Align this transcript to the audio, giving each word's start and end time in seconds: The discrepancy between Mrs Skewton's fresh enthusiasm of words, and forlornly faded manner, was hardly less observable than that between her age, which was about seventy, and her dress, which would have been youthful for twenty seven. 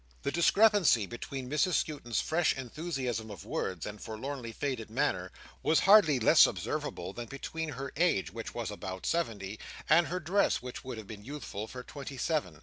The 0.23 0.31
discrepancy 0.31 1.05
between 1.05 1.47
Mrs 1.47 1.73
Skewton's 1.73 2.19
fresh 2.21 2.57
enthusiasm 2.57 3.29
of 3.29 3.45
words, 3.45 3.85
and 3.85 4.01
forlornly 4.01 4.51
faded 4.51 4.89
manner, 4.89 5.31
was 5.61 5.81
hardly 5.81 6.19
less 6.19 6.47
observable 6.47 7.13
than 7.13 7.25
that 7.27 7.39
between 7.39 7.69
her 7.73 7.91
age, 7.95 8.31
which 8.33 8.55
was 8.55 8.71
about 8.71 9.05
seventy, 9.05 9.59
and 9.87 10.07
her 10.07 10.19
dress, 10.19 10.59
which 10.59 10.83
would 10.83 10.97
have 10.97 11.05
been 11.05 11.23
youthful 11.23 11.67
for 11.67 11.83
twenty 11.83 12.17
seven. 12.17 12.59